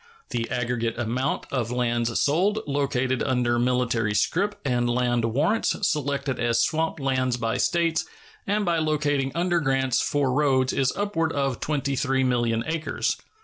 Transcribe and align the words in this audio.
The 0.31 0.49
aggregate 0.49 0.97
amount 0.97 1.45
of 1.51 1.69
lands 1.69 2.19
sold, 2.19 2.61
located 2.65 3.21
under 3.21 3.59
military 3.59 4.15
scrip 4.15 4.59
and 4.65 4.89
land 4.89 5.25
warrants, 5.25 5.75
selected 5.87 6.39
as 6.39 6.59
swamp 6.63 6.99
lands 6.99 7.37
by 7.37 7.57
States, 7.57 8.05
and 8.47 8.65
by 8.65 8.79
locating 8.79 9.31
under 9.35 9.59
grants 9.59 10.01
for 10.01 10.33
roads 10.33 10.73
is 10.73 10.91
upward 10.95 11.31
of 11.33 11.59
23,000,000 11.59 12.63
acres. 12.65 13.15